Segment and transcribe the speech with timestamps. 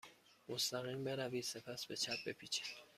[0.49, 1.43] مستقیم بروید.
[1.43, 2.65] سپس به چپ بپیچید.